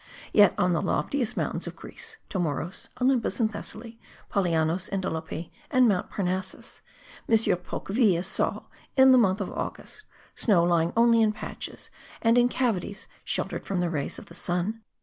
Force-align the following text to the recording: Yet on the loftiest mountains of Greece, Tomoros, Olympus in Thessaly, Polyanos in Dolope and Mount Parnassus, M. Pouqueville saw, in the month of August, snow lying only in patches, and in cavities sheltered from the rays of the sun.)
Yet 0.33 0.55
on 0.57 0.73
the 0.73 0.81
loftiest 0.81 1.37
mountains 1.37 1.67
of 1.67 1.75
Greece, 1.75 2.17
Tomoros, 2.27 2.89
Olympus 2.99 3.39
in 3.39 3.49
Thessaly, 3.49 3.99
Polyanos 4.31 4.89
in 4.89 4.99
Dolope 4.99 5.51
and 5.69 5.87
Mount 5.87 6.09
Parnassus, 6.09 6.81
M. 7.29 7.37
Pouqueville 7.57 8.23
saw, 8.23 8.63
in 8.95 9.11
the 9.11 9.19
month 9.19 9.41
of 9.41 9.51
August, 9.51 10.05
snow 10.33 10.63
lying 10.63 10.91
only 10.97 11.21
in 11.21 11.33
patches, 11.33 11.91
and 12.19 12.35
in 12.35 12.49
cavities 12.49 13.07
sheltered 13.23 13.63
from 13.63 13.79
the 13.79 13.91
rays 13.91 14.17
of 14.17 14.25
the 14.25 14.33
sun.) 14.33 14.81